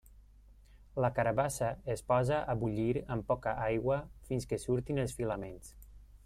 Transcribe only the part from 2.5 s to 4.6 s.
a bullir amb poca aigua fins